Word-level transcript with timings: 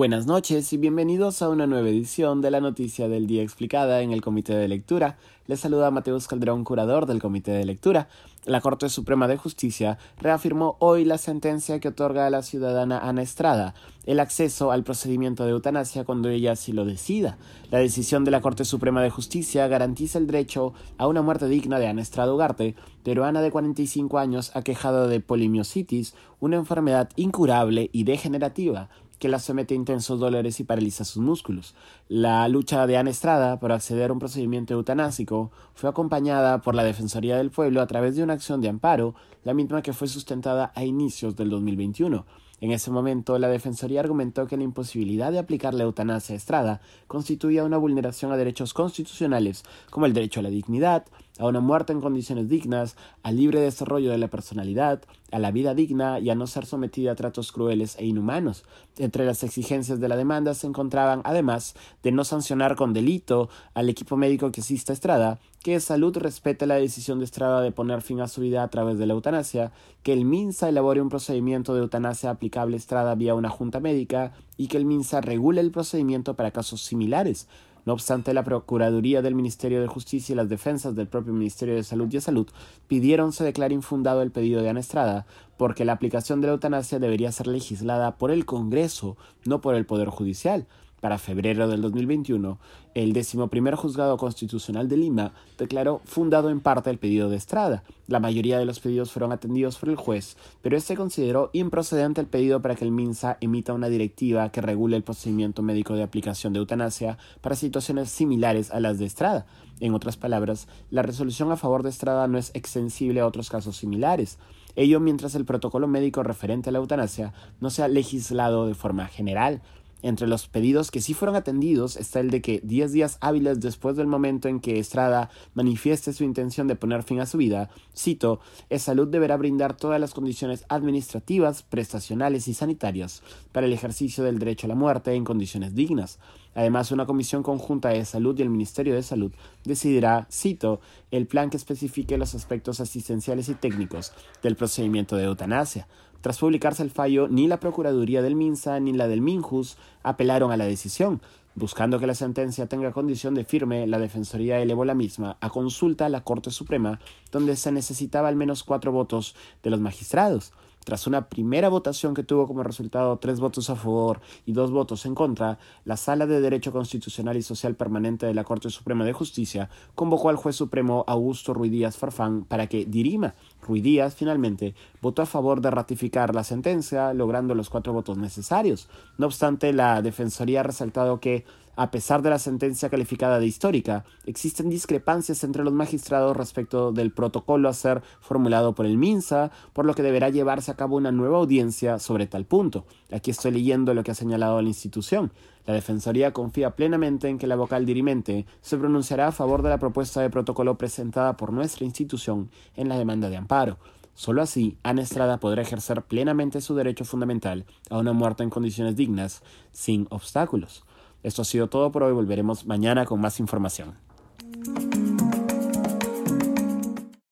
Buenas 0.00 0.24
noches 0.24 0.72
y 0.72 0.78
bienvenidos 0.78 1.42
a 1.42 1.50
una 1.50 1.66
nueva 1.66 1.90
edición 1.90 2.40
de 2.40 2.50
la 2.50 2.62
Noticia 2.62 3.06
del 3.06 3.26
Día 3.26 3.42
Explicada 3.42 4.00
en 4.00 4.12
el 4.12 4.22
Comité 4.22 4.54
de 4.54 4.66
Lectura. 4.66 5.18
Les 5.46 5.60
saluda 5.60 5.90
Mateus 5.90 6.26
Calderón, 6.26 6.64
curador 6.64 7.04
del 7.04 7.20
Comité 7.20 7.50
de 7.50 7.66
Lectura. 7.66 8.08
La 8.46 8.62
Corte 8.62 8.88
Suprema 8.88 9.28
de 9.28 9.36
Justicia 9.36 9.98
reafirmó 10.16 10.76
hoy 10.78 11.04
la 11.04 11.18
sentencia 11.18 11.80
que 11.80 11.88
otorga 11.88 12.26
a 12.26 12.30
la 12.30 12.42
ciudadana 12.42 12.98
Ana 12.98 13.20
Estrada 13.20 13.74
el 14.06 14.20
acceso 14.20 14.72
al 14.72 14.84
procedimiento 14.84 15.44
de 15.44 15.50
eutanasia 15.50 16.04
cuando 16.04 16.30
ella 16.30 16.52
así 16.52 16.72
lo 16.72 16.86
decida. 16.86 17.36
La 17.70 17.78
decisión 17.78 18.24
de 18.24 18.30
la 18.30 18.40
Corte 18.40 18.64
Suprema 18.64 19.02
de 19.02 19.10
Justicia 19.10 19.68
garantiza 19.68 20.16
el 20.16 20.26
derecho 20.26 20.72
a 20.96 21.08
una 21.08 21.20
muerte 21.20 21.46
digna 21.46 21.78
de 21.78 21.88
Ana 21.88 22.00
Estrada 22.00 22.32
Ugarte, 22.32 22.74
peruana 23.04 23.42
de 23.42 23.50
45 23.50 24.18
años 24.18 24.50
aquejada 24.56 25.08
de 25.08 25.20
polimiositis, 25.20 26.14
una 26.40 26.56
enfermedad 26.56 27.10
incurable 27.16 27.90
y 27.92 28.04
degenerativa 28.04 28.88
que 29.20 29.28
la 29.28 29.38
somete 29.38 29.74
a 29.74 29.76
intensos 29.76 30.18
dolores 30.18 30.58
y 30.58 30.64
paraliza 30.64 31.04
sus 31.04 31.22
músculos. 31.22 31.74
La 32.08 32.48
lucha 32.48 32.86
de 32.86 32.96
Ana 32.96 33.10
Estrada 33.10 33.60
por 33.60 33.70
acceder 33.70 34.10
a 34.10 34.12
un 34.14 34.18
procedimiento 34.18 34.74
eutanásico 34.74 35.52
fue 35.74 35.90
acompañada 35.90 36.62
por 36.62 36.74
la 36.74 36.82
Defensoría 36.82 37.36
del 37.36 37.50
Pueblo 37.50 37.82
a 37.82 37.86
través 37.86 38.16
de 38.16 38.22
una 38.22 38.32
acción 38.32 38.62
de 38.62 38.70
amparo, 38.70 39.14
la 39.44 39.54
misma 39.54 39.82
que 39.82 39.92
fue 39.92 40.08
sustentada 40.08 40.72
a 40.74 40.84
inicios 40.84 41.36
del 41.36 41.50
2021. 41.50 42.24
En 42.62 42.72
ese 42.72 42.90
momento, 42.90 43.38
la 43.38 43.48
Defensoría 43.48 44.00
argumentó 44.00 44.46
que 44.46 44.56
la 44.56 44.64
imposibilidad 44.64 45.32
de 45.32 45.38
aplicar 45.38 45.72
la 45.72 45.84
eutanasia 45.84 46.34
a 46.34 46.36
Estrada 46.36 46.80
constituía 47.06 47.64
una 47.64 47.78
vulneración 47.78 48.32
a 48.32 48.36
derechos 48.36 48.74
constitucionales 48.74 49.64
como 49.90 50.06
el 50.06 50.12
derecho 50.12 50.40
a 50.40 50.42
la 50.42 50.50
dignidad, 50.50 51.06
a 51.40 51.46
una 51.46 51.60
muerte 51.60 51.92
en 51.92 52.00
condiciones 52.00 52.48
dignas, 52.48 52.96
al 53.22 53.36
libre 53.36 53.60
desarrollo 53.60 54.10
de 54.10 54.18
la 54.18 54.28
personalidad, 54.28 55.02
a 55.32 55.38
la 55.38 55.50
vida 55.50 55.74
digna 55.74 56.18
y 56.18 56.28
a 56.28 56.34
no 56.34 56.46
ser 56.46 56.66
sometida 56.66 57.12
a 57.12 57.14
tratos 57.14 57.50
crueles 57.50 57.96
e 57.98 58.04
inhumanos. 58.04 58.64
Entre 58.98 59.24
las 59.24 59.42
exigencias 59.42 60.00
de 60.00 60.08
la 60.08 60.16
demanda 60.16 60.52
se 60.54 60.66
encontraban, 60.66 61.22
además, 61.24 61.74
de 62.02 62.12
no 62.12 62.24
sancionar 62.24 62.76
con 62.76 62.92
delito 62.92 63.48
al 63.72 63.88
equipo 63.88 64.16
médico 64.16 64.52
que 64.52 64.60
asista 64.60 64.92
a 64.92 64.94
Estrada, 64.94 65.38
que 65.62 65.80
Salud 65.80 66.16
respete 66.16 66.66
la 66.66 66.74
decisión 66.74 67.18
de 67.18 67.24
Estrada 67.24 67.62
de 67.62 67.72
poner 67.72 68.02
fin 68.02 68.20
a 68.20 68.28
su 68.28 68.42
vida 68.42 68.62
a 68.62 68.68
través 68.68 68.98
de 68.98 69.06
la 69.06 69.14
eutanasia, 69.14 69.72
que 70.02 70.12
el 70.12 70.26
MINSA 70.26 70.68
elabore 70.68 71.00
un 71.00 71.08
procedimiento 71.08 71.74
de 71.74 71.80
eutanasia 71.80 72.30
aplicable 72.30 72.76
a 72.76 72.78
Estrada 72.78 73.14
vía 73.14 73.34
una 73.34 73.48
junta 73.48 73.80
médica 73.80 74.32
y 74.58 74.68
que 74.68 74.76
el 74.76 74.84
MINSA 74.84 75.22
regule 75.22 75.62
el 75.62 75.70
procedimiento 75.70 76.34
para 76.34 76.50
casos 76.50 76.82
similares. 76.82 77.48
No 77.90 77.94
obstante, 77.94 78.34
la 78.34 78.44
Procuraduría 78.44 79.20
del 79.20 79.34
Ministerio 79.34 79.80
de 79.80 79.88
Justicia 79.88 80.32
y 80.32 80.36
las 80.36 80.48
defensas 80.48 80.94
del 80.94 81.08
propio 81.08 81.32
Ministerio 81.32 81.74
de 81.74 81.82
Salud 81.82 82.08
y 82.12 82.20
Salud 82.20 82.46
pidieron 82.86 83.32
se 83.32 83.42
declare 83.42 83.74
infundado 83.74 84.22
el 84.22 84.30
pedido 84.30 84.62
de 84.62 84.68
Ana 84.68 84.78
Estrada, 84.78 85.26
porque 85.56 85.84
la 85.84 85.94
aplicación 85.94 86.40
de 86.40 86.46
la 86.46 86.52
eutanasia 86.52 87.00
debería 87.00 87.32
ser 87.32 87.48
legislada 87.48 88.16
por 88.16 88.30
el 88.30 88.46
Congreso, 88.46 89.16
no 89.44 89.60
por 89.60 89.74
el 89.74 89.86
Poder 89.86 90.08
Judicial. 90.08 90.68
Para 91.00 91.16
febrero 91.16 91.66
del 91.66 91.80
2021, 91.80 92.58
el 92.92 93.18
primer 93.50 93.74
juzgado 93.74 94.18
constitucional 94.18 94.86
de 94.86 94.98
Lima 94.98 95.32
declaró 95.56 96.02
fundado 96.04 96.50
en 96.50 96.60
parte 96.60 96.90
el 96.90 96.98
pedido 96.98 97.30
de 97.30 97.36
Estrada. 97.36 97.84
La 98.06 98.20
mayoría 98.20 98.58
de 98.58 98.66
los 98.66 98.80
pedidos 98.80 99.10
fueron 99.10 99.32
atendidos 99.32 99.78
por 99.78 99.88
el 99.88 99.96
juez, 99.96 100.36
pero 100.60 100.76
este 100.76 100.96
consideró 100.96 101.48
improcedente 101.54 102.20
el 102.20 102.26
pedido 102.26 102.60
para 102.60 102.74
que 102.74 102.84
el 102.84 102.90
MINSA 102.90 103.38
emita 103.40 103.72
una 103.72 103.88
directiva 103.88 104.50
que 104.50 104.60
regule 104.60 104.96
el 104.96 105.02
procedimiento 105.02 105.62
médico 105.62 105.94
de 105.94 106.02
aplicación 106.02 106.52
de 106.52 106.58
eutanasia 106.58 107.16
para 107.40 107.56
situaciones 107.56 108.10
similares 108.10 108.70
a 108.70 108.80
las 108.80 108.98
de 108.98 109.06
Estrada. 109.06 109.46
En 109.80 109.94
otras 109.94 110.18
palabras, 110.18 110.68
la 110.90 111.00
resolución 111.00 111.50
a 111.50 111.56
favor 111.56 111.82
de 111.82 111.88
Estrada 111.88 112.28
no 112.28 112.36
es 112.36 112.50
extensible 112.52 113.20
a 113.20 113.26
otros 113.26 113.48
casos 113.48 113.78
similares. 113.78 114.38
Ello 114.76 115.00
mientras 115.00 115.34
el 115.34 115.46
protocolo 115.46 115.88
médico 115.88 116.22
referente 116.22 116.68
a 116.68 116.72
la 116.72 116.78
eutanasia 116.78 117.32
no 117.60 117.70
sea 117.70 117.88
legislado 117.88 118.66
de 118.66 118.74
forma 118.74 119.06
general. 119.06 119.62
Entre 120.02 120.26
los 120.26 120.48
pedidos 120.48 120.90
que 120.90 121.00
sí 121.00 121.12
fueron 121.12 121.36
atendidos 121.36 121.96
está 121.96 122.20
el 122.20 122.30
de 122.30 122.40
que 122.40 122.60
diez 122.64 122.92
días 122.92 123.18
hábiles 123.20 123.60
después 123.60 123.96
del 123.96 124.06
momento 124.06 124.48
en 124.48 124.60
que 124.60 124.78
Estrada 124.78 125.30
manifieste 125.54 126.12
su 126.12 126.24
intención 126.24 126.66
de 126.66 126.76
poner 126.76 127.02
fin 127.02 127.20
a 127.20 127.26
su 127.26 127.36
vida, 127.36 127.70
cito, 127.96 128.40
salud 128.78 129.08
deberá 129.08 129.36
brindar 129.36 129.76
todas 129.76 130.00
las 130.00 130.14
condiciones 130.14 130.64
administrativas, 130.68 131.62
prestacionales 131.62 132.48
y 132.48 132.54
sanitarias 132.54 133.22
para 133.52 133.66
el 133.66 133.72
ejercicio 133.72 134.24
del 134.24 134.38
derecho 134.38 134.66
a 134.66 134.68
la 134.68 134.74
muerte 134.74 135.12
en 135.12 135.24
condiciones 135.24 135.74
dignas. 135.74 136.18
Además, 136.54 136.90
una 136.90 137.06
comisión 137.06 137.42
conjunta 137.42 137.90
de 137.90 138.04
salud 138.04 138.36
y 138.38 138.42
el 138.42 138.50
Ministerio 138.50 138.94
de 138.94 139.02
Salud 139.02 139.32
decidirá, 139.64 140.26
cito, 140.32 140.80
el 141.10 141.26
plan 141.26 141.48
que 141.50 141.56
especifique 141.56 142.18
los 142.18 142.34
aspectos 142.34 142.80
asistenciales 142.80 143.48
y 143.48 143.54
técnicos 143.54 144.12
del 144.42 144.56
procedimiento 144.56 145.16
de 145.16 145.24
eutanasia. 145.24 145.86
Tras 146.20 146.38
publicarse 146.38 146.82
el 146.82 146.90
fallo, 146.90 147.28
ni 147.28 147.46
la 147.48 147.60
Procuraduría 147.60 148.20
del 148.20 148.36
MINSA 148.36 148.78
ni 148.80 148.92
la 148.92 149.08
del 149.08 149.22
MINJUS 149.22 149.76
apelaron 150.02 150.52
a 150.52 150.56
la 150.56 150.66
decisión. 150.66 151.20
Buscando 151.54 151.98
que 151.98 152.06
la 152.06 152.14
sentencia 152.14 152.66
tenga 152.68 152.92
condición 152.92 153.34
de 153.34 153.44
firme, 153.44 153.86
la 153.86 153.98
Defensoría 153.98 154.60
elevó 154.60 154.84
la 154.84 154.94
misma 154.94 155.36
a 155.40 155.50
consulta 155.50 156.06
a 156.06 156.08
la 156.08 156.22
Corte 156.22 156.50
Suprema, 156.50 157.00
donde 157.32 157.56
se 157.56 157.72
necesitaba 157.72 158.28
al 158.28 158.36
menos 158.36 158.62
cuatro 158.62 158.92
votos 158.92 159.34
de 159.62 159.70
los 159.70 159.80
magistrados. 159.80 160.52
Tras 160.84 161.06
una 161.06 161.28
primera 161.28 161.68
votación 161.68 162.14
que 162.14 162.22
tuvo 162.22 162.46
como 162.46 162.62
resultado 162.62 163.18
tres 163.18 163.38
votos 163.38 163.68
a 163.68 163.76
favor 163.76 164.20
y 164.46 164.52
dos 164.52 164.70
votos 164.70 165.04
en 165.04 165.14
contra, 165.14 165.58
la 165.84 165.98
Sala 165.98 166.26
de 166.26 166.40
Derecho 166.40 166.72
Constitucional 166.72 167.36
y 167.36 167.42
Social 167.42 167.74
Permanente 167.74 168.24
de 168.24 168.32
la 168.32 168.44
Corte 168.44 168.70
Suprema 168.70 169.04
de 169.04 169.12
Justicia 169.12 169.68
convocó 169.94 170.30
al 170.30 170.36
juez 170.36 170.56
supremo 170.56 171.04
Augusto 171.06 171.52
Ruidíaz 171.52 171.98
Farfán 171.98 172.44
para 172.44 172.66
que 172.66 172.86
dirima. 172.86 173.34
Ruidíaz 173.70 174.16
finalmente 174.16 174.74
votó 175.00 175.22
a 175.22 175.26
favor 175.26 175.60
de 175.60 175.70
ratificar 175.70 176.34
la 176.34 176.42
sentencia, 176.42 177.14
logrando 177.14 177.54
los 177.54 177.70
cuatro 177.70 177.92
votos 177.92 178.18
necesarios. 178.18 178.88
No 179.16 179.26
obstante, 179.26 179.72
la 179.72 180.02
Defensoría 180.02 180.60
ha 180.60 180.64
resaltado 180.64 181.20
que 181.20 181.44
a 181.76 181.90
pesar 181.90 182.20
de 182.20 182.28
la 182.28 182.38
sentencia 182.38 182.90
calificada 182.90 183.38
de 183.38 183.46
histórica, 183.46 184.04
existen 184.26 184.68
discrepancias 184.68 185.44
entre 185.44 185.64
los 185.64 185.72
magistrados 185.72 186.36
respecto 186.36 186.92
del 186.92 187.10
protocolo 187.10 187.70
a 187.70 187.72
ser 187.72 188.02
formulado 188.20 188.74
por 188.74 188.84
el 188.84 188.98
MINSA, 188.98 189.50
por 189.72 189.86
lo 189.86 189.94
que 189.94 190.02
deberá 190.02 190.28
llevarse 190.28 190.70
a 190.70 190.76
cabo 190.76 190.96
una 190.96 191.10
nueva 191.10 191.38
audiencia 191.38 191.98
sobre 191.98 192.26
tal 192.26 192.44
punto. 192.44 192.84
Aquí 193.10 193.30
estoy 193.30 193.52
leyendo 193.52 193.94
lo 193.94 194.02
que 194.02 194.10
ha 194.10 194.14
señalado 194.14 194.60
la 194.60 194.68
institución. 194.68 195.32
La 195.66 195.74
Defensoría 195.74 196.32
confía 196.32 196.76
plenamente 196.76 197.28
en 197.28 197.38
que 197.38 197.46
la 197.46 197.56
vocal 197.56 197.86
dirimente 197.86 198.46
se 198.60 198.76
pronunciará 198.76 199.28
a 199.28 199.32
favor 199.32 199.62
de 199.62 199.68
la 199.68 199.78
propuesta 199.78 200.20
de 200.20 200.30
protocolo 200.30 200.78
presentada 200.78 201.36
por 201.36 201.52
nuestra 201.52 201.84
institución 201.84 202.50
en 202.76 202.88
la 202.88 202.98
demanda 202.98 203.28
de 203.30 203.36
amparo. 203.36 203.78
Solo 204.14 204.42
así, 204.42 204.76
Ana 204.82 205.02
Estrada 205.02 205.38
podrá 205.38 205.62
ejercer 205.62 206.02
plenamente 206.02 206.60
su 206.60 206.74
derecho 206.74 207.04
fundamental 207.04 207.64
a 207.88 207.98
una 207.98 208.12
muerte 208.12 208.42
en 208.42 208.50
condiciones 208.50 208.96
dignas, 208.96 209.42
sin 209.72 210.06
obstáculos. 210.10 210.84
Esto 211.22 211.42
ha 211.42 211.44
sido 211.44 211.68
todo 211.68 211.92
por 211.92 212.02
hoy. 212.02 212.12
Volveremos 212.12 212.66
mañana 212.66 213.04
con 213.04 213.20
más 213.20 213.40
información. 213.40 213.94